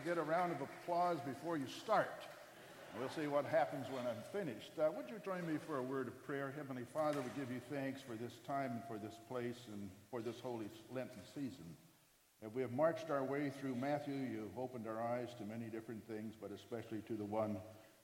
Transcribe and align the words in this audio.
to 0.00 0.08
get 0.08 0.18
a 0.18 0.22
round 0.22 0.52
of 0.52 0.60
applause 0.60 1.18
before 1.20 1.56
you 1.56 1.66
start. 1.66 2.22
We'll 2.98 3.10
see 3.10 3.26
what 3.26 3.44
happens 3.44 3.86
when 3.92 4.04
I'm 4.06 4.22
finished. 4.32 4.72
Uh, 4.78 4.90
would 4.96 5.08
you 5.08 5.16
join 5.24 5.46
me 5.46 5.58
for 5.66 5.78
a 5.78 5.82
word 5.82 6.08
of 6.08 6.26
prayer? 6.26 6.52
Heavenly 6.56 6.84
Father, 6.92 7.20
we 7.20 7.40
give 7.40 7.52
you 7.52 7.60
thanks 7.70 8.00
for 8.00 8.14
this 8.14 8.32
time 8.46 8.72
and 8.72 8.82
for 8.88 8.98
this 8.98 9.16
place 9.28 9.58
and 9.72 9.90
for 10.10 10.20
this 10.22 10.40
holy 10.40 10.66
Lenten 10.92 11.20
season. 11.34 11.64
As 12.44 12.52
we 12.54 12.62
have 12.62 12.72
marched 12.72 13.10
our 13.10 13.22
way 13.22 13.52
through 13.60 13.74
Matthew, 13.74 14.14
you've 14.14 14.58
opened 14.58 14.86
our 14.86 15.02
eyes 15.02 15.28
to 15.38 15.44
many 15.44 15.66
different 15.66 16.06
things, 16.08 16.34
but 16.40 16.50
especially 16.50 17.00
to 17.06 17.14
the 17.14 17.24
one 17.24 17.56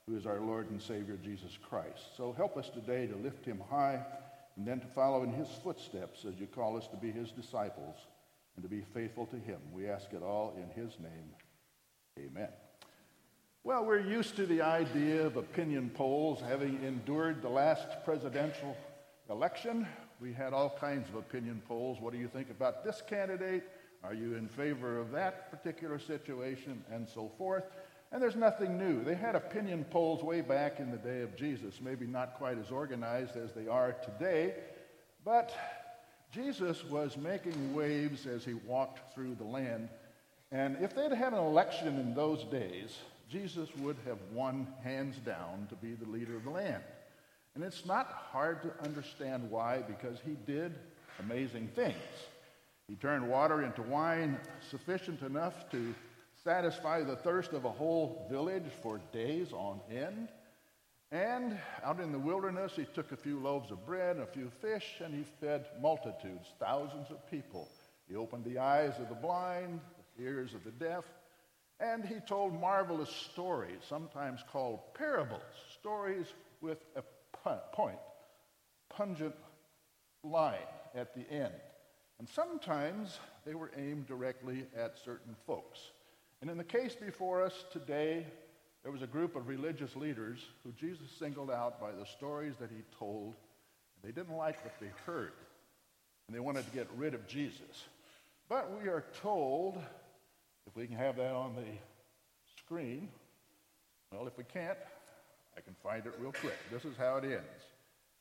who 0.07 0.17
is 0.17 0.27
our 0.27 0.41
Lord 0.41 0.71
and 0.71 0.81
Savior, 0.81 1.19
Jesus 1.23 1.59
Christ. 1.69 2.17
So 2.17 2.33
help 2.33 2.57
us 2.57 2.69
today 2.69 3.07
to 3.07 3.17
lift 3.17 3.45
him 3.45 3.61
high 3.71 4.05
and 4.57 4.67
then 4.67 4.81
to 4.81 4.87
follow 4.89 5.23
in 5.23 5.33
his 5.33 5.49
footsteps 5.65 6.25
as 6.27 6.39
you 6.39 6.47
call 6.47 6.77
us 6.77 6.87
to 6.89 6.97
be 6.97 7.11
his 7.11 7.31
disciples 7.31 7.97
and 8.55 8.63
to 8.63 8.69
be 8.69 8.83
faithful 8.95 9.27
to 9.27 9.37
him. 9.37 9.59
We 9.73 9.89
ask 9.89 10.13
it 10.13 10.23
all 10.23 10.55
in 10.57 10.69
his 10.81 10.93
name. 11.01 11.31
Amen. 12.19 12.49
Well, 13.63 13.85
we're 13.85 14.01
used 14.01 14.37
to 14.37 14.47
the 14.47 14.63
idea 14.63 15.27
of 15.27 15.37
opinion 15.37 15.91
polls. 15.91 16.41
Having 16.41 16.83
endured 16.83 17.43
the 17.43 17.49
last 17.51 17.87
presidential 18.07 18.75
election, 19.29 19.87
we 20.21 20.33
had 20.33 20.55
all 20.55 20.75
kinds 20.81 21.09
of 21.11 21.17
opinion 21.17 21.61
polls. 21.69 21.99
What 22.01 22.15
do 22.15 22.19
you 22.19 22.29
think 22.29 22.49
about 22.49 22.85
this 22.85 23.03
candidate? 23.07 23.65
Are 24.03 24.15
you 24.15 24.35
in 24.35 24.49
favor 24.49 24.99
of 24.99 25.11
that 25.11 25.51
particular 25.51 25.99
situation? 25.99 26.83
And 26.91 27.07
so 27.07 27.31
forth. 27.37 27.65
And 28.13 28.23
there's 28.23 28.37
nothing 28.37 28.79
new. 28.79 29.05
They 29.05 29.15
had 29.15 29.35
opinion 29.35 29.85
polls 29.91 30.23
way 30.23 30.41
back 30.41 30.81
in 30.81 30.91
the 30.91 30.97
day 30.97 31.21
of 31.21 31.37
Jesus, 31.37 31.81
maybe 31.83 32.07
not 32.07 32.37
quite 32.39 32.57
as 32.57 32.71
organized 32.71 33.37
as 33.37 33.53
they 33.53 33.67
are 33.67 33.93
today, 33.93 34.55
but 35.23 35.55
Jesus 36.33 36.83
was 36.85 37.17
making 37.17 37.75
waves 37.75 38.27
as 38.27 38.45
he 38.45 38.55
walked 38.55 39.13
through 39.13 39.35
the 39.35 39.45
land. 39.45 39.91
And 40.57 40.79
if 40.81 40.95
they'd 40.95 41.13
had 41.13 41.35
an 41.35 41.39
election 41.39 41.99
in 41.99 42.15
those 42.15 42.43
days, 42.45 42.97
Jesus 43.31 43.69
would 43.81 43.99
have 44.07 44.17
won 44.33 44.67
hands 44.83 45.17
down 45.19 45.67
to 45.69 45.75
be 45.75 45.93
the 45.93 46.09
leader 46.09 46.35
of 46.35 46.45
the 46.45 46.51
land. 46.51 46.83
And 47.55 47.63
it's 47.63 47.85
not 47.85 48.07
hard 48.33 48.63
to 48.63 48.73
understand 48.83 49.51
why, 49.51 49.83
because 49.87 50.17
he 50.25 50.35
did 50.51 50.73
amazing 51.21 51.69
things. 51.75 51.95
He 52.89 52.95
turned 52.95 53.29
water 53.29 53.65
into 53.65 53.83
wine 53.83 54.39
sufficient 54.71 55.21
enough 55.21 55.69
to 55.73 55.95
satisfy 56.43 57.03
the 57.03 57.17
thirst 57.17 57.53
of 57.53 57.67
a 57.67 57.71
whole 57.71 58.27
village 58.31 58.71
for 58.83 58.99
days 59.13 59.53
on 59.53 59.79
end. 59.91 60.29
And 61.13 61.59
out 61.85 62.01
in 62.01 62.13
the 62.13 62.19
wilderness, 62.19 62.73
he 62.77 62.87
took 62.95 63.13
a 63.13 63.17
few 63.17 63.39
loaves 63.41 63.71
of 63.71 63.85
bread 63.85 64.17
and 64.17 64.25
a 64.25 64.33
few 64.33 64.51
fish, 64.63 65.03
and 65.05 65.13
he 65.13 65.25
fed 65.39 65.67
multitudes, 65.83 66.49
thousands 66.59 67.11
of 67.11 67.31
people. 67.31 67.69
He 68.09 68.17
opened 68.17 68.45
the 68.47 68.59
eyes 68.59 68.95
of 68.99 69.11
the 69.11 69.15
blind, 69.17 69.81
ears 70.21 70.55
of 70.55 70.65
the 70.65 70.71
deaf, 70.71 71.05
and 71.79 72.05
he 72.05 72.21
told 72.27 72.59
marvelous 72.59 73.11
stories, 73.11 73.79
sometimes 73.89 74.41
called 74.51 74.81
parables, 74.95 75.43
stories 75.79 76.27
with 76.61 76.79
a 76.97 77.03
point, 77.73 77.99
pungent 78.89 79.35
line 80.25 80.57
at 80.95 81.15
the 81.15 81.31
end. 81.31 81.53
And 82.19 82.29
sometimes 82.29 83.19
they 83.45 83.55
were 83.55 83.71
aimed 83.77 84.07
directly 84.07 84.65
at 84.77 84.99
certain 85.05 85.37
folks. 85.47 85.79
And 86.41 86.51
in 86.51 86.57
the 86.57 86.65
case 86.65 86.95
before 86.95 87.43
us 87.43 87.65
today, 87.73 88.27
there 88.83 88.93
was 88.93 89.03
a 89.03 89.07
group 89.07 89.37
of 89.37 89.49
religious 89.49 89.97
leaders 89.97 90.39
who 90.65 90.73
Jesus 90.73 91.11
singled 91.19 91.51
out 91.51 91.81
by 91.81 91.93
the 91.93 92.07
stories 92.07 92.55
that 92.61 92.71
he 92.71 92.83
told. 92.99 93.35
They 94.03 94.13
didn't 94.13 94.37
like 94.37 94.63
what 94.65 94.75
they 94.81 94.91
heard, 95.05 95.33
and 96.27 96.35
they 96.35 96.41
wanted 96.41 96.65
to 96.65 96.71
get 96.71 96.89
rid 96.97 97.13
of 97.13 97.27
Jesus. 97.27 97.85
But 98.49 98.71
we 98.81 98.89
are 98.89 99.05
told 99.21 99.83
if 100.67 100.77
we 100.77 100.87
can 100.87 100.97
have 100.97 101.17
that 101.17 101.33
on 101.33 101.55
the 101.55 101.65
screen, 102.59 103.09
well, 104.13 104.27
if 104.27 104.37
we 104.37 104.45
can't, 104.45 104.79
I 105.57 105.61
can 105.61 105.75
find 105.83 106.05
it 106.07 106.15
real 106.21 106.33
quick. 106.33 106.59
This 106.71 106.85
is 106.85 106.97
how 106.97 107.17
it 107.17 107.25
ends. 107.25 107.65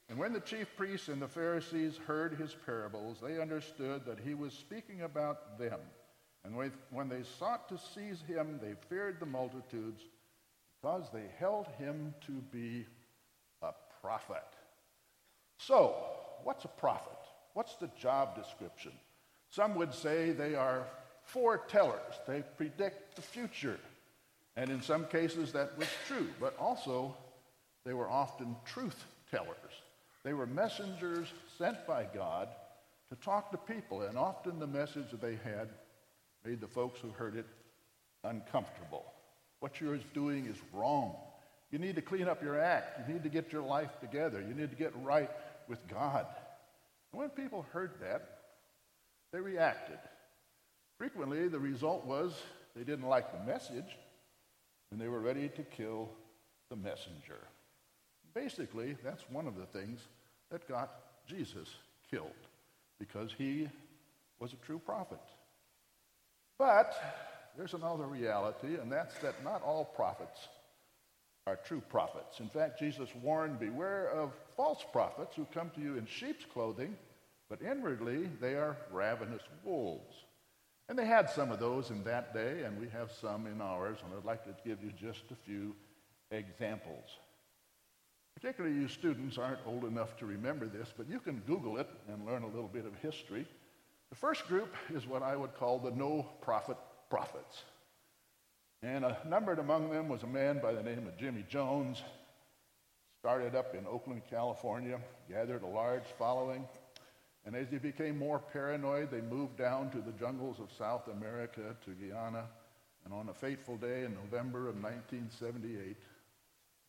And 0.09 0.17
when 0.19 0.33
the 0.33 0.39
chief 0.39 0.67
priests 0.77 1.07
and 1.07 1.21
the 1.21 1.27
Pharisees 1.27 1.97
heard 2.05 2.35
his 2.35 2.55
parables, 2.65 3.17
they 3.21 3.41
understood 3.41 4.05
that 4.05 4.19
he 4.19 4.35
was 4.35 4.53
speaking 4.53 5.01
about 5.01 5.57
them. 5.57 5.79
And 6.43 6.55
when 6.91 7.09
they 7.09 7.23
sought 7.39 7.67
to 7.69 7.77
seize 7.77 8.21
him, 8.27 8.59
they 8.61 8.75
feared 8.87 9.19
the 9.19 9.25
multitudes 9.25 10.03
because 10.79 11.07
they 11.11 11.23
held 11.39 11.65
him 11.79 12.13
to 12.27 12.33
be 12.51 12.85
a 13.63 13.71
prophet. 14.01 14.43
So, 15.57 15.95
what's 16.43 16.65
a 16.65 16.67
prophet? 16.69 17.17
What's 17.53 17.75
the 17.77 17.89
job 17.99 18.35
description? 18.35 18.91
Some 19.49 19.73
would 19.75 19.93
say 19.93 20.31
they 20.31 20.53
are 20.53 20.85
foretellers. 21.33 22.25
They 22.27 22.43
predict 22.57 23.15
the 23.15 23.21
future. 23.21 23.79
And 24.55 24.69
in 24.69 24.81
some 24.81 25.05
cases 25.05 25.51
that 25.53 25.77
was 25.77 25.87
true, 26.07 26.27
but 26.39 26.57
also 26.57 27.15
they 27.85 27.93
were 27.93 28.09
often 28.09 28.55
truth 28.65 29.03
tellers. 29.29 29.55
They 30.23 30.33
were 30.33 30.47
messengers 30.47 31.27
sent 31.57 31.85
by 31.85 32.07
God 32.13 32.49
to 33.09 33.15
talk 33.17 33.51
to 33.51 33.57
people, 33.57 34.01
and 34.01 34.17
often 34.17 34.59
the 34.59 34.67
message 34.67 35.11
that 35.11 35.21
they 35.21 35.37
had 35.43 35.69
made 36.43 36.61
the 36.61 36.67
folks 36.67 36.99
who 36.99 37.09
heard 37.09 37.35
it 37.35 37.45
uncomfortable. 38.23 39.05
What 39.59 39.79
you're 39.79 39.99
doing 40.13 40.45
is 40.47 40.57
wrong. 40.73 41.15
You 41.71 41.79
need 41.79 41.95
to 41.95 42.01
clean 42.01 42.27
up 42.27 42.41
your 42.41 42.59
act. 42.59 43.07
You 43.07 43.13
need 43.13 43.23
to 43.23 43.29
get 43.29 43.51
your 43.51 43.61
life 43.61 43.99
together. 43.99 44.41
You 44.41 44.53
need 44.53 44.69
to 44.69 44.75
get 44.75 44.93
right 45.03 45.29
with 45.67 45.85
God. 45.87 46.25
And 47.11 47.19
when 47.19 47.29
people 47.29 47.65
heard 47.71 47.91
that, 48.01 48.39
they 49.31 49.39
reacted. 49.39 49.99
Frequently, 50.97 51.47
the 51.47 51.59
result 51.59 52.05
was 52.05 52.33
they 52.75 52.83
didn't 52.83 53.07
like 53.07 53.31
the 53.31 53.51
message 53.51 53.97
and 54.91 54.99
they 54.99 55.07
were 55.07 55.19
ready 55.19 55.49
to 55.49 55.63
kill 55.63 56.09
the 56.69 56.75
messenger. 56.75 57.39
Basically, 58.33 58.95
that's 59.03 59.23
one 59.29 59.47
of 59.47 59.55
the 59.55 59.65
things 59.65 59.99
that 60.51 60.67
got 60.67 60.91
Jesus 61.27 61.69
killed 62.09 62.29
because 62.99 63.31
he 63.37 63.69
was 64.39 64.53
a 64.53 64.65
true 64.65 64.79
prophet. 64.79 65.19
But 66.57 66.93
there's 67.57 67.73
another 67.73 68.05
reality, 68.05 68.75
and 68.75 68.91
that's 68.91 69.17
that 69.19 69.43
not 69.43 69.61
all 69.63 69.85
prophets 69.85 70.47
are 71.47 71.57
true 71.57 71.81
prophets. 71.89 72.39
In 72.39 72.49
fact, 72.49 72.79
Jesus 72.79 73.09
warned, 73.21 73.59
Beware 73.59 74.09
of 74.09 74.31
false 74.57 74.83
prophets 74.91 75.35
who 75.35 75.45
come 75.53 75.69
to 75.75 75.81
you 75.81 75.97
in 75.97 76.05
sheep's 76.05 76.45
clothing, 76.45 76.97
but 77.49 77.61
inwardly 77.61 78.29
they 78.41 78.55
are 78.55 78.77
ravenous 78.91 79.43
wolves. 79.63 80.15
And 80.87 80.97
they 80.99 81.05
had 81.05 81.29
some 81.29 81.51
of 81.51 81.59
those 81.59 81.89
in 81.89 82.03
that 82.03 82.33
day, 82.33 82.63
and 82.63 82.79
we 82.79 82.87
have 82.89 83.11
some 83.11 83.47
in 83.47 83.59
ours, 83.59 83.97
and 84.03 84.13
I'd 84.15 84.25
like 84.25 84.43
to 84.43 84.55
give 84.67 84.83
you 84.83 84.91
just 84.91 85.23
a 85.31 85.35
few 85.35 85.75
examples. 86.29 87.17
Particularly 88.35 88.75
you 88.75 88.87
students 88.87 89.37
aren't 89.37 89.65
old 89.65 89.85
enough 89.85 90.17
to 90.17 90.25
remember 90.25 90.67
this, 90.67 90.93
but 90.95 91.09
you 91.09 91.19
can 91.19 91.41
Google 91.47 91.77
it 91.77 91.89
and 92.07 92.25
learn 92.25 92.43
a 92.43 92.47
little 92.47 92.67
bit 92.67 92.85
of 92.85 92.93
history. 93.01 93.47
The 94.09 94.15
first 94.15 94.47
group 94.47 94.75
is 94.93 95.07
what 95.07 95.23
I 95.23 95.35
would 95.35 95.55
call 95.55 95.79
the 95.79 95.91
no-profit 95.91 96.77
prophets. 97.09 97.63
And 98.83 99.03
uh, 99.05 99.15
numbered 99.25 99.57
among 99.57 99.89
them 99.89 100.09
was 100.09 100.21
a 100.23 100.27
man 100.27 100.59
by 100.61 100.73
the 100.73 100.83
name 100.83 101.07
of 101.07 101.17
Jimmy 101.17 101.45
Jones. 101.49 102.03
Started 103.21 103.55
up 103.55 103.73
in 103.73 103.87
Oakland, 103.87 104.21
California, 104.29 104.99
gathered 105.27 105.63
a 105.63 105.67
large 105.67 106.03
following, 106.19 106.67
and 107.45 107.55
as 107.55 107.69
he 107.69 107.77
became 107.77 108.17
more 108.17 108.39
paranoid, 108.39 109.11
they 109.11 109.21
moved 109.21 109.57
down 109.57 109.91
to 109.91 109.99
the 109.99 110.11
jungles 110.13 110.57
of 110.59 110.69
South 110.77 111.07
America, 111.07 111.75
to 111.85 111.91
Guyana. 111.91 112.45
And 113.05 113.13
on 113.13 113.29
a 113.29 113.33
fateful 113.33 113.77
day 113.77 114.03
in 114.03 114.15
November 114.15 114.67
of 114.67 114.81
1978, 114.81 115.95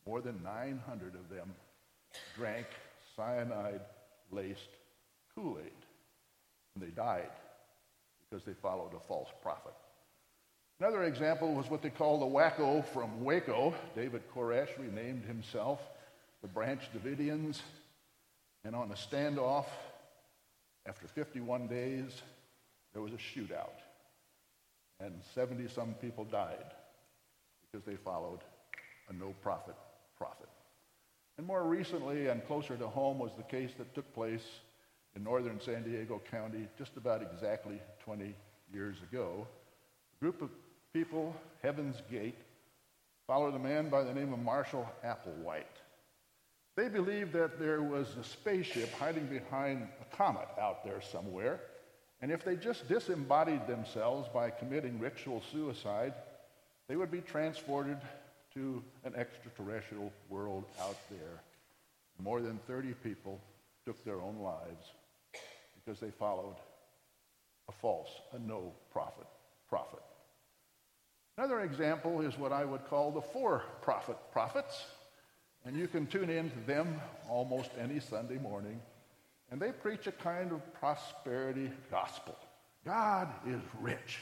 more 0.06 0.22
than 0.22 0.42
900 0.42 1.14
of 1.14 1.28
them 1.28 1.52
drank 2.34 2.66
cyanide 3.14 3.82
laced 4.30 4.70
Kool 5.34 5.58
Aid. 5.62 5.72
And 6.74 6.82
they 6.82 6.90
died 6.90 7.30
because 8.30 8.44
they 8.46 8.54
followed 8.54 8.94
a 8.94 9.00
false 9.00 9.28
prophet. 9.42 9.74
Another 10.80 11.04
example 11.04 11.54
was 11.54 11.68
what 11.68 11.82
they 11.82 11.90
call 11.90 12.18
the 12.18 12.26
wacko 12.26 12.84
from 12.92 13.22
Waco. 13.24 13.74
David 13.94 14.22
Koresh 14.34 14.68
renamed 14.78 15.24
himself 15.24 15.80
the 16.40 16.48
Branch 16.48 16.80
Davidians. 16.94 17.60
And 18.64 18.74
on 18.74 18.90
a 18.90 18.94
standoff, 18.94 19.66
after 20.88 21.06
51 21.08 21.66
days, 21.66 22.22
there 22.92 23.02
was 23.02 23.12
a 23.12 23.16
shootout, 23.16 23.80
and 25.00 25.14
70 25.34 25.68
some 25.68 25.94
people 25.94 26.24
died 26.24 26.72
because 27.60 27.84
they 27.84 27.96
followed 27.96 28.40
a 29.08 29.12
no 29.12 29.34
profit 29.42 29.76
prophet. 30.16 30.48
And 31.38 31.46
more 31.46 31.64
recently 31.64 32.28
and 32.28 32.46
closer 32.46 32.76
to 32.76 32.88
home 32.88 33.18
was 33.18 33.32
the 33.36 33.42
case 33.42 33.70
that 33.78 33.94
took 33.94 34.12
place 34.14 34.44
in 35.14 35.22
northern 35.22 35.60
San 35.60 35.82
Diego 35.82 36.20
County 36.30 36.66
just 36.78 36.96
about 36.96 37.22
exactly 37.22 37.80
20 38.04 38.34
years 38.72 38.96
ago. 39.10 39.46
A 40.18 40.24
group 40.24 40.40
of 40.40 40.50
people, 40.92 41.34
Heaven's 41.62 41.96
Gate, 42.10 42.38
followed 43.26 43.54
a 43.54 43.58
man 43.58 43.90
by 43.90 44.02
the 44.02 44.14
name 44.14 44.32
of 44.32 44.38
Marshall 44.38 44.88
Applewhite. 45.04 45.64
They 46.76 46.88
believed 46.88 47.32
that 47.32 47.58
there 47.58 47.82
was 47.82 48.06
a 48.20 48.24
spaceship 48.24 48.92
hiding 48.92 49.26
behind 49.26 49.88
a 50.00 50.16
comet 50.16 50.48
out 50.60 50.84
there 50.84 51.00
somewhere, 51.00 51.60
and 52.20 52.30
if 52.30 52.44
they 52.44 52.56
just 52.56 52.86
disembodied 52.88 53.66
themselves 53.66 54.28
by 54.32 54.50
committing 54.50 55.00
ritual 55.00 55.42
suicide, 55.50 56.12
they 56.88 56.96
would 56.96 57.10
be 57.10 57.22
transported 57.22 57.98
to 58.54 58.82
an 59.04 59.14
extraterrestrial 59.16 60.12
world 60.28 60.64
out 60.80 60.96
there. 61.10 61.42
More 62.22 62.40
than 62.40 62.58
30 62.66 62.94
people 63.02 63.40
took 63.84 64.02
their 64.04 64.20
own 64.20 64.38
lives 64.38 64.92
because 65.74 66.00
they 66.00 66.10
followed 66.10 66.56
a 67.68 67.72
false, 67.72 68.10
a 68.32 68.38
no 68.38 68.72
prophet 68.92 69.26
prophet. 69.68 70.00
Another 71.36 71.60
example 71.60 72.22
is 72.22 72.38
what 72.38 72.52
I 72.52 72.64
would 72.64 72.86
call 72.86 73.10
the 73.10 73.20
for-profit 73.20 74.16
prophets. 74.32 74.86
And 75.66 75.76
you 75.76 75.88
can 75.88 76.06
tune 76.06 76.30
in 76.30 76.48
to 76.50 76.60
them 76.60 77.00
almost 77.28 77.72
any 77.78 77.98
Sunday 77.98 78.38
morning. 78.38 78.80
And 79.50 79.60
they 79.60 79.72
preach 79.72 80.06
a 80.06 80.12
kind 80.12 80.52
of 80.52 80.60
prosperity 80.74 81.70
gospel. 81.90 82.36
God 82.84 83.28
is 83.46 83.60
rich. 83.80 84.20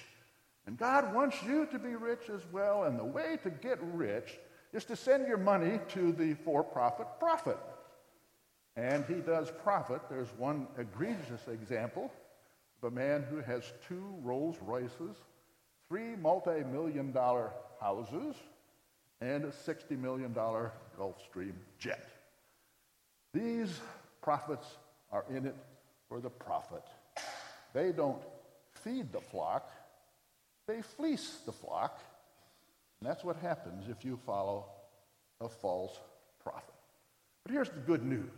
And 0.67 0.79
God 0.79 1.15
wants 1.15 1.37
you 1.43 1.67
to 1.67 1.79
be 1.79 1.97
rich 1.97 2.31
as 2.35 2.41
well. 2.51 2.85
And 2.85 2.99
the 2.99 3.05
way 3.05 3.39
to 3.43 3.51
get 3.51 3.79
rich 3.83 4.39
is 4.73 4.85
to 4.87 4.97
send 4.97 5.29
your 5.29 5.37
money 5.37 5.81
to 5.89 6.13
the 6.13 6.33
for 6.33 6.65
profit 6.65 7.07
prophet. 7.21 7.59
And 8.77 9.05
he 9.05 9.15
does 9.15 9.53
profit. 9.63 10.01
There's 10.09 10.33
one 10.39 10.67
egregious 10.79 11.47
example 11.49 12.11
of 12.83 12.91
a 12.91 12.95
man 12.95 13.23
who 13.23 13.41
has 13.41 13.73
two 13.87 14.15
Rolls 14.23 14.57
Royces, 14.63 15.17
three 15.89 16.17
multi 16.17 16.65
million 16.65 17.13
dollar 17.13 17.53
houses, 17.81 18.35
and 19.25 19.45
a 19.45 19.49
$60 19.49 19.99
million 19.99 20.35
Gulfstream 20.35 21.55
jet. 21.79 22.07
These 23.33 23.81
prophets 24.21 24.67
are 25.11 25.25
in 25.31 25.47
it 25.47 25.57
for 26.09 26.21
the 26.21 26.29
profit. 26.29 26.85
They 27.73 27.91
don't 27.91 28.23
feed 28.83 29.13
the 29.13 29.23
flock, 29.23 29.71
they 30.69 30.83
fleece 30.83 31.39
the 31.47 31.53
flock. 31.53 32.01
And 33.01 33.09
that's 33.09 33.25
what 33.25 33.37
happens 33.37 33.89
if 33.89 34.05
you 34.05 34.19
follow 34.25 34.67
a 35.41 35.49
false 35.49 35.99
prophet. 36.43 36.75
But 37.45 37.53
here's 37.53 37.71
the 37.71 37.81
good 37.81 38.05
news 38.05 38.31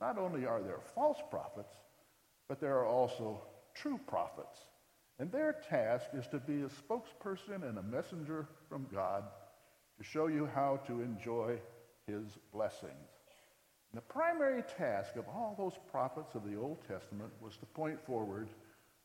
not 0.00 0.18
only 0.18 0.46
are 0.46 0.60
there 0.60 0.80
false 0.96 1.18
prophets, 1.30 1.74
but 2.48 2.60
there 2.60 2.76
are 2.76 2.86
also 2.86 3.40
true 3.74 4.00
prophets. 4.08 4.58
And 5.20 5.30
their 5.30 5.56
task 5.68 6.06
is 6.12 6.26
to 6.28 6.38
be 6.38 6.62
a 6.62 6.68
spokesperson 6.68 7.68
and 7.68 7.78
a 7.78 7.82
messenger 7.82 8.48
from 8.68 8.86
God 8.92 9.22
to 10.02 10.08
show 10.08 10.26
you 10.26 10.48
how 10.52 10.80
to 10.86 11.00
enjoy 11.00 11.56
his 12.08 12.24
blessings. 12.52 12.90
And 13.92 13.98
the 13.98 14.12
primary 14.12 14.62
task 14.76 15.16
of 15.16 15.28
all 15.28 15.54
those 15.56 15.78
prophets 15.92 16.34
of 16.34 16.44
the 16.44 16.56
Old 16.56 16.78
Testament 16.88 17.30
was 17.40 17.56
to 17.58 17.66
point 17.66 18.04
forward 18.04 18.48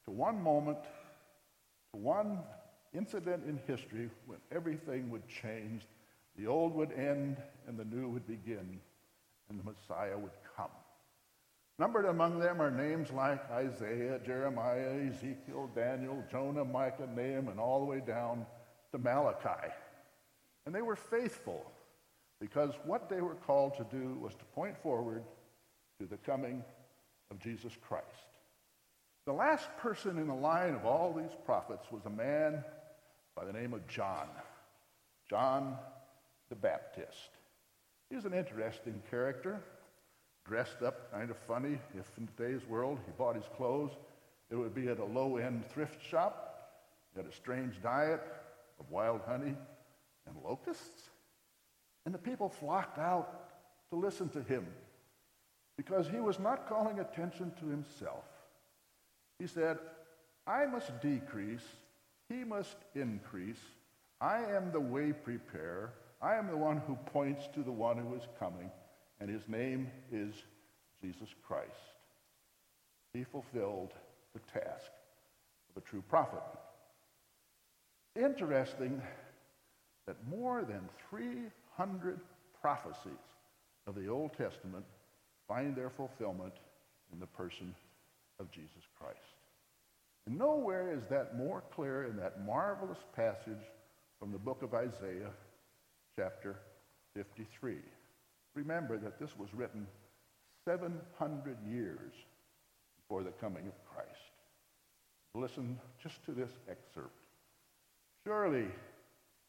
to 0.06 0.12
one 0.12 0.42
moment, 0.42 0.80
to 1.94 2.00
one 2.00 2.40
incident 2.96 3.44
in 3.48 3.60
history 3.68 4.10
when 4.26 4.40
everything 4.52 5.12
would 5.12 5.28
change, 5.28 5.84
the 6.36 6.48
old 6.48 6.74
would 6.74 6.92
end 6.94 7.38
and 7.68 7.78
the 7.78 7.86
new 7.86 8.10
would 8.10 8.26
begin, 8.26 8.80
and 9.50 9.60
the 9.60 9.64
Messiah 9.64 10.18
would 10.18 10.32
come. 10.56 10.72
Numbered 11.78 12.06
among 12.06 12.40
them 12.40 12.60
are 12.60 12.72
names 12.72 13.12
like 13.12 13.52
Isaiah, 13.52 14.20
Jeremiah, 14.26 15.10
Ezekiel, 15.10 15.70
Daniel, 15.76 16.24
Jonah, 16.32 16.66
Micah, 16.66 17.08
Nahum, 17.16 17.50
and 17.50 17.60
all 17.60 17.82
the 17.82 17.86
way 17.86 18.00
down 18.00 18.48
to 18.94 18.98
Malachi. 18.98 19.72
And 20.68 20.76
they 20.76 20.82
were 20.82 20.98
faithful 20.98 21.66
because 22.42 22.74
what 22.84 23.08
they 23.08 23.22
were 23.22 23.36
called 23.36 23.78
to 23.78 23.86
do 23.90 24.18
was 24.22 24.36
to 24.36 24.44
point 24.54 24.78
forward 24.78 25.24
to 25.98 26.06
the 26.06 26.18
coming 26.18 26.62
of 27.32 27.40
Jesus 27.40 27.72
Christ. 27.88 28.04
The 29.26 29.32
last 29.32 29.70
person 29.78 30.18
in 30.18 30.28
the 30.28 30.36
line 30.36 30.76
of 30.76 30.86
all 30.86 31.14
these 31.14 31.36
prophets 31.46 31.86
was 31.90 32.06
a 32.06 32.10
man 32.10 32.66
by 33.34 33.46
the 33.46 33.54
name 33.54 33.74
of 33.74 33.88
John, 33.88 34.28
John 35.30 35.78
the 36.50 36.56
Baptist. 36.56 37.30
He's 38.10 38.26
an 38.26 38.34
interesting 38.34 39.02
character 39.10 39.62
dressed 40.46 40.82
up 40.82 41.14
kind 41.14 41.32
of 41.32 41.38
funny. 41.38 41.80
If 41.98 42.12
in 42.18 42.28
today's 42.36 42.68
world 42.68 43.00
he 43.06 43.14
bought 43.18 43.36
his 43.38 43.48
clothes, 43.56 43.92
it 44.52 44.56
would 44.56 44.76
be 44.76 44.90
at 44.90 45.00
a 45.00 45.06
low 45.06 45.38
end 45.38 45.66
thrift 45.70 46.06
shop. 46.06 46.74
He 47.14 47.22
had 47.22 47.32
a 47.32 47.34
strange 47.34 47.82
diet 47.82 48.22
of 48.82 48.92
wild 48.92 49.22
honey 49.26 49.56
locusts. 50.48 51.10
And 52.06 52.14
the 52.14 52.20
people 52.20 52.50
flocked 52.50 53.00
out 53.00 53.50
to 53.90 53.98
listen 53.98 54.30
to 54.30 54.42
him 54.42 54.66
because 55.78 56.08
he 56.08 56.20
was 56.20 56.40
not 56.40 56.68
calling 56.68 57.00
attention 57.00 57.52
to 57.60 57.68
himself. 57.68 58.24
He 59.40 59.48
said, 59.48 59.78
I 60.48 60.66
must 60.66 61.00
decrease, 61.02 61.66
he 62.30 62.44
must 62.44 62.78
increase. 62.96 63.60
I 64.20 64.40
am 64.40 64.72
the 64.72 64.80
way 64.80 65.12
preparer. 65.12 65.94
I 66.22 66.36
am 66.36 66.48
the 66.48 66.58
one 66.58 66.78
who 66.88 66.96
points 66.96 67.48
to 67.54 67.62
the 67.62 67.72
one 67.72 67.98
who 67.98 68.16
is 68.16 68.28
coming 68.40 68.72
and 69.20 69.30
his 69.30 69.48
name 69.48 69.90
is 70.12 70.34
Jesus 71.02 71.30
Christ. 71.44 71.72
He 73.14 73.24
fulfilled 73.24 73.94
the 74.34 74.60
task 74.60 74.92
of 75.70 75.82
a 75.82 75.86
true 75.86 76.04
prophet. 76.08 76.44
Interesting 78.16 79.02
that 80.08 80.16
more 80.28 80.64
than 80.64 80.82
300 81.10 82.20
prophecies 82.60 83.12
of 83.86 83.96
the 83.96 84.08
Old 84.08 84.32
Testament 84.34 84.86
find 85.48 85.76
their 85.76 85.90
fulfillment 85.90 86.54
in 87.14 87.20
the 87.20 87.28
person 87.28 87.76
of 88.40 88.52
Jesus 88.52 88.84
Christ. 89.00 89.20
And 90.26 90.38
nowhere 90.38 90.94
is 90.94 91.08
that 91.10 91.38
more 91.38 91.64
clear 91.74 92.06
in 92.06 92.18
that 92.18 92.46
marvelous 92.46 92.98
passage 93.16 93.64
from 94.20 94.32
the 94.32 94.38
book 94.38 94.62
of 94.64 94.74
Isaiah, 94.74 95.32
chapter 96.16 96.58
53. 97.14 97.76
Remember 98.56 98.98
that 98.98 99.20
this 99.20 99.38
was 99.38 99.50
written 99.54 99.88
700 100.66 101.58
years 101.66 102.12
before 103.00 103.24
the 103.24 103.32
coming 103.32 103.68
of 103.68 103.74
Christ. 103.86 104.10
Listen 105.34 105.80
just 106.02 106.26
to 106.26 106.32
this 106.32 106.50
excerpt. 106.70 107.16
Surely 108.26 108.66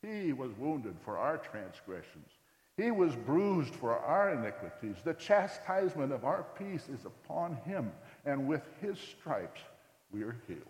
he 0.03 0.33
was 0.33 0.51
wounded 0.59 0.97
for 1.05 1.19
our 1.19 1.39
transgressions. 1.39 2.29
He 2.77 2.91
was 2.91 3.15
bruised 3.17 3.75
for 3.75 3.99
our 3.99 4.31
iniquities. 4.31 4.97
The 5.03 5.15
chastisement 5.15 6.13
of 6.13 6.25
our 6.25 6.45
peace 6.57 6.89
is 6.89 7.05
upon 7.05 7.57
him, 7.65 7.91
and 8.25 8.47
with 8.47 8.63
his 8.81 8.99
stripes 8.99 9.61
we 10.13 10.23
are 10.23 10.37
healed. 10.47 10.63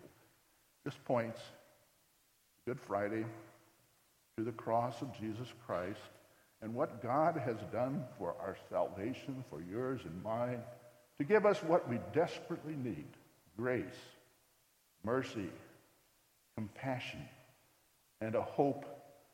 This 0.83 0.95
points 1.05 1.39
Good 2.65 2.79
Friday 2.79 3.25
to 4.37 4.43
the 4.43 4.51
cross 4.51 5.01
of 5.01 5.17
Jesus 5.19 5.47
Christ 5.65 5.99
and 6.61 6.73
what 6.73 7.01
God 7.01 7.37
has 7.37 7.57
done 7.71 8.03
for 8.17 8.35
our 8.39 8.57
salvation, 8.69 9.43
for 9.49 9.61
yours 9.61 10.01
and 10.03 10.23
mine, 10.23 10.61
to 11.17 11.23
give 11.23 11.45
us 11.45 11.61
what 11.63 11.87
we 11.89 11.99
desperately 12.13 12.75
need 12.75 13.07
grace, 13.57 13.83
mercy, 15.03 15.49
compassion, 16.55 17.21
and 18.21 18.35
a 18.35 18.41
hope 18.41 18.85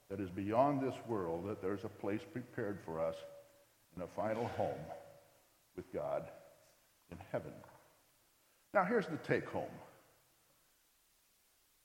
that 0.09 0.19
is 0.19 0.29
beyond 0.29 0.81
this 0.81 0.95
world, 1.07 1.47
that 1.47 1.61
there's 1.61 1.83
a 1.83 1.89
place 1.89 2.21
prepared 2.31 2.79
for 2.85 2.99
us 2.99 3.15
in 3.95 4.01
a 4.03 4.07
final 4.07 4.47
home 4.49 4.85
with 5.75 5.91
God 5.93 6.29
in 7.11 7.17
heaven. 7.31 7.51
Now, 8.73 8.83
here's 8.83 9.07
the 9.07 9.17
take 9.17 9.47
home. 9.49 9.63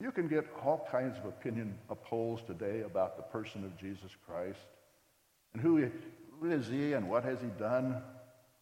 You 0.01 0.11
can 0.11 0.29
get 0.29 0.47
all 0.65 0.89
kinds 0.91 1.19
of 1.19 1.27
opinion 1.27 1.75
polls 2.05 2.41
today 2.47 2.81
about 2.81 3.17
the 3.17 3.23
person 3.23 3.65
of 3.65 3.77
Jesus 3.79 4.11
Christ. 4.27 4.59
And 5.53 5.63
who 5.63 5.79
is 5.79 6.69
he 6.69 6.95
and 6.95 7.09
what 7.09 7.25
has 7.25 7.41
he 7.41 7.49
done? 7.59 8.03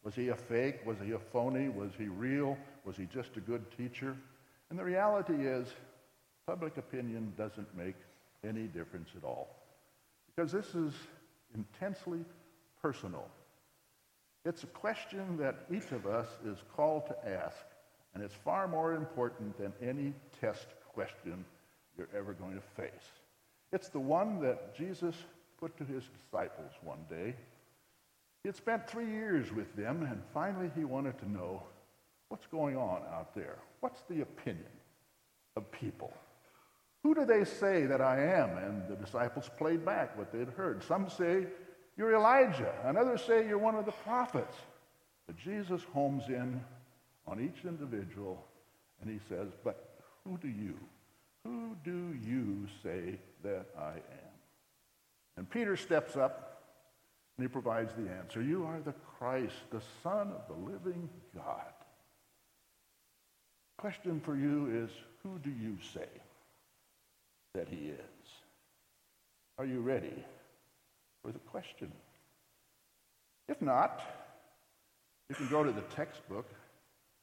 Was 0.04 0.14
he 0.14 0.28
a 0.28 0.36
fake? 0.36 0.84
Was 0.84 0.96
he 1.04 1.12
a 1.12 1.18
phony? 1.18 1.68
Was 1.68 1.90
he 1.96 2.06
real? 2.06 2.56
Was 2.84 2.96
he 2.96 3.06
just 3.06 3.36
a 3.36 3.40
good 3.40 3.64
teacher? 3.76 4.16
And 4.70 4.78
the 4.78 4.84
reality 4.84 5.34
is, 5.34 5.68
public 6.46 6.76
opinion 6.76 7.32
doesn't 7.36 7.76
make 7.76 7.96
any 8.44 8.64
difference 8.64 9.10
at 9.16 9.24
all. 9.24 9.48
Because 10.34 10.52
this 10.52 10.74
is 10.74 10.92
intensely 11.54 12.24
personal. 12.80 13.26
It's 14.44 14.62
a 14.62 14.68
question 14.68 15.36
that 15.38 15.66
each 15.72 15.90
of 15.92 16.06
us 16.06 16.28
is 16.46 16.58
called 16.76 17.06
to 17.06 17.28
ask, 17.28 17.56
and 18.14 18.22
it's 18.22 18.34
far 18.34 18.68
more 18.68 18.94
important 18.94 19.58
than 19.58 19.72
any 19.82 20.14
test 20.40 20.66
question 20.94 21.44
you're 21.96 22.08
ever 22.16 22.32
going 22.32 22.54
to 22.54 22.82
face. 22.82 23.12
It's 23.72 23.88
the 23.88 24.00
one 24.00 24.40
that 24.40 24.76
Jesus 24.76 25.14
put 25.58 25.76
to 25.78 25.84
his 25.84 26.04
disciples 26.22 26.70
one 26.82 27.04
day. 27.10 27.34
He 28.42 28.48
had 28.48 28.56
spent 28.56 28.88
three 28.88 29.10
years 29.10 29.52
with 29.52 29.74
them, 29.76 30.06
and 30.08 30.22
finally 30.32 30.70
he 30.76 30.84
wanted 30.84 31.18
to 31.18 31.30
know 31.30 31.62
what's 32.28 32.46
going 32.46 32.76
on 32.76 33.02
out 33.12 33.34
there. 33.34 33.56
What's 33.80 34.02
the 34.08 34.22
opinion 34.22 34.70
of 35.56 35.70
people? 35.72 36.12
Who 37.08 37.14
do 37.14 37.24
they 37.24 37.46
say 37.46 37.86
that 37.86 38.02
I 38.02 38.20
am? 38.22 38.58
And 38.58 38.86
the 38.86 38.94
disciples 38.94 39.48
played 39.56 39.82
back 39.82 40.18
what 40.18 40.30
they'd 40.30 40.50
heard. 40.50 40.84
Some 40.84 41.08
say, 41.08 41.46
You're 41.96 42.14
Elijah, 42.14 42.74
and 42.84 42.98
others 42.98 43.22
say, 43.22 43.48
You're 43.48 43.56
one 43.56 43.76
of 43.76 43.86
the 43.86 43.92
prophets. 43.92 44.54
But 45.26 45.38
Jesus 45.38 45.80
homes 45.94 46.24
in 46.28 46.60
on 47.26 47.40
each 47.40 47.64
individual, 47.64 48.44
and 49.00 49.08
he 49.10 49.20
says, 49.26 49.48
But 49.64 50.02
who 50.22 50.36
do 50.36 50.48
you 50.48 50.74
Who 51.44 51.76
do 51.82 52.14
you 52.22 52.66
say 52.82 53.18
that 53.42 53.68
I 53.78 53.92
am? 53.92 54.34
And 55.38 55.48
Peter 55.48 55.78
steps 55.78 56.14
up 56.14 56.60
and 57.38 57.44
he 57.44 57.48
provides 57.48 57.94
the 57.94 58.12
answer. 58.12 58.42
You 58.42 58.66
are 58.66 58.80
the 58.80 58.94
Christ, 59.18 59.56
the 59.70 59.80
Son 60.02 60.30
of 60.32 60.46
the 60.46 60.70
living 60.70 61.08
God. 61.34 61.72
Question 63.78 64.20
for 64.20 64.36
you 64.36 64.84
is, 64.84 64.90
who 65.22 65.38
do 65.38 65.48
you 65.48 65.78
say 65.94 66.08
that 67.54 67.68
he 67.68 67.88
is? 67.88 67.98
Are 69.58 69.64
you 69.64 69.80
ready 69.80 70.24
for 71.22 71.32
the 71.32 71.38
question? 71.40 71.90
If 73.48 73.60
not, 73.62 74.02
you 75.28 75.34
can 75.34 75.48
go 75.48 75.64
to 75.64 75.72
the 75.72 75.82
textbook 75.82 76.46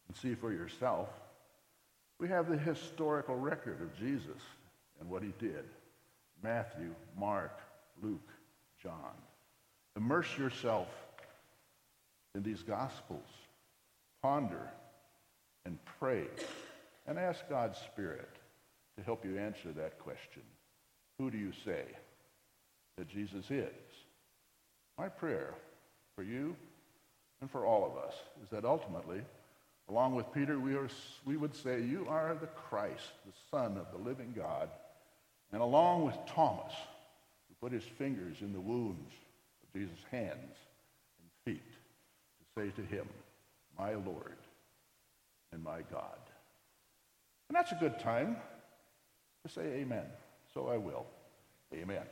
and 0.07 0.17
see 0.17 0.35
for 0.35 0.51
yourself. 0.51 1.09
We 2.19 2.27
have 2.29 2.49
the 2.49 2.57
historical 2.57 3.35
record 3.35 3.81
of 3.81 3.97
Jesus 3.97 4.41
and 4.99 5.09
what 5.09 5.23
he 5.23 5.33
did. 5.39 5.65
Matthew, 6.43 6.93
Mark, 7.17 7.59
Luke, 8.01 8.29
John. 8.81 9.13
Immerse 9.95 10.37
yourself 10.37 10.87
in 12.35 12.43
these 12.43 12.63
Gospels. 12.63 13.27
Ponder 14.21 14.69
and 15.65 15.77
pray 15.99 16.25
and 17.07 17.17
ask 17.17 17.47
God's 17.49 17.77
Spirit 17.79 18.29
to 18.97 19.03
help 19.03 19.25
you 19.25 19.37
answer 19.37 19.71
that 19.73 19.99
question. 19.99 20.41
Who 21.19 21.31
do 21.31 21.37
you 21.37 21.51
say 21.63 21.83
that 22.97 23.07
Jesus 23.07 23.49
is? 23.49 23.69
My 24.97 25.09
prayer 25.09 25.53
for 26.15 26.23
you 26.23 26.55
and 27.41 27.51
for 27.51 27.65
all 27.65 27.85
of 27.85 27.97
us 27.97 28.13
is 28.43 28.49
that 28.49 28.65
ultimately, 28.65 29.21
along 29.89 30.15
with 30.15 30.31
Peter, 30.33 30.59
we, 30.59 30.75
are, 30.75 30.87
we 31.25 31.37
would 31.37 31.55
say, 31.55 31.81
You 31.81 32.05
are 32.09 32.35
the 32.39 32.47
Christ, 32.47 33.11
the 33.25 33.33
Son 33.51 33.77
of 33.77 33.87
the 33.91 34.07
living 34.07 34.33
God. 34.35 34.69
And 35.51 35.61
along 35.61 36.05
with 36.05 36.15
Thomas, 36.27 36.73
who 37.47 37.55
put 37.61 37.71
his 37.71 37.83
fingers 37.83 38.37
in 38.41 38.51
the 38.51 38.59
wounds 38.59 39.11
of 39.63 39.79
Jesus' 39.79 40.03
hands 40.11 40.55
and 41.19 41.53
feet, 41.53 41.63
to 41.67 42.61
say 42.61 42.71
to 42.81 42.87
him, 42.87 43.07
My 43.77 43.93
Lord 43.93 44.37
and 45.51 45.63
my 45.63 45.81
God. 45.91 46.19
And 47.49 47.55
that's 47.55 47.71
a 47.71 47.77
good 47.79 47.99
time 47.99 48.37
say 49.49 49.61
amen. 49.81 50.05
So 50.53 50.67
I 50.67 50.77
will. 50.77 51.05
Amen. 51.73 52.03